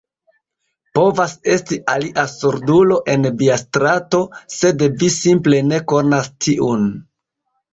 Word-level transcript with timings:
Povas 0.99 1.35
esti 1.55 1.77
alia 1.95 2.23
surdulo 2.31 2.97
en 3.17 3.29
via 3.43 3.59
strato, 3.65 4.23
sed 4.55 4.87
vi 5.03 5.11
simple 5.19 5.61
ne 5.71 5.83
konas 5.93 6.33
tiun. 6.47 6.91